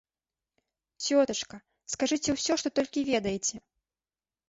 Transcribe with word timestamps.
Цётачка, 1.05 1.55
скажыце 1.97 2.29
ўсё, 2.39 2.53
што 2.65 2.75
толькі 2.81 3.09
ведаеце. 3.15 3.55